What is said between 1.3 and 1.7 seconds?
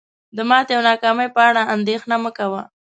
په اړه